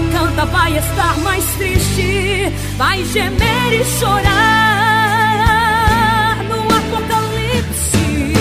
te 0.00 0.08
canta 0.12 0.46
vai 0.46 0.76
estar 0.76 1.18
mais 1.18 1.44
triste, 1.56 2.52
vai 2.76 3.04
gemer 3.04 3.72
e 3.72 3.84
chorar 3.84 4.26
no 6.48 6.60
apocalipse. 6.80 8.34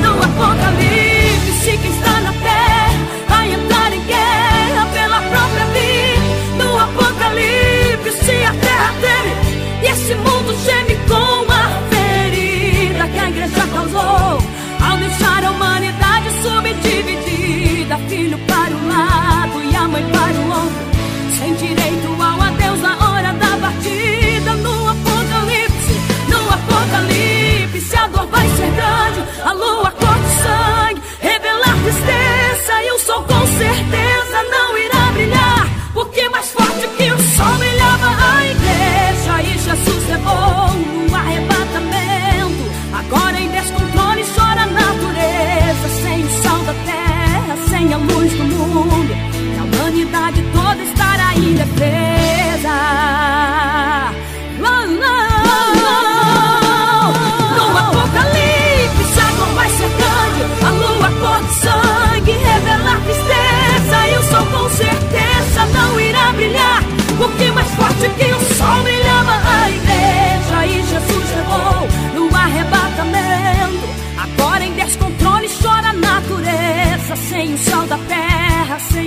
No 0.00 0.12
apocalipse 0.22 1.78
que 1.78 1.88
está 1.88 2.20
na 2.20 2.32
terra 2.32 2.98
vai 3.28 3.52
entrar 3.52 3.92
em 3.92 4.04
guerra 4.04 4.86
pela 4.92 5.20
própria 5.20 5.66
vida. 5.66 6.22
No 6.58 6.78
apocalipse 6.78 8.44
a 8.44 8.52
terra 8.54 8.94
teme 9.00 9.32
e 9.82 9.86
esse 9.86 10.14
mundo 10.16 10.56
geme 10.64 10.96
com 11.08 11.52
a 11.52 11.62
ferida 11.90 13.08
que 13.08 13.18
a 13.18 13.28
igreja 13.28 13.66
causou. 13.68 14.51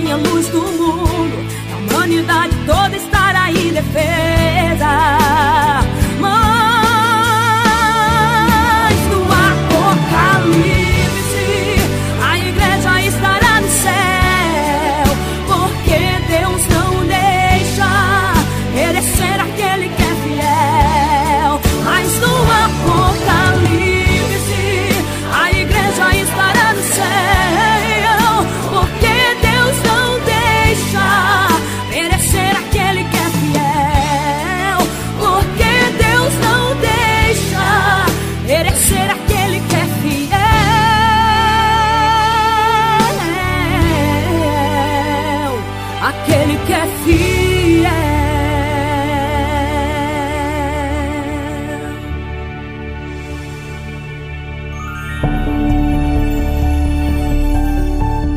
minha 0.06 0.16
luz 0.16 0.48
do 0.50 0.62
mundo. 0.62 1.36
A 1.72 1.76
humanidade 1.78 2.56
toda 2.64 2.96
estará 2.96 3.50
indefesa. 3.50 4.25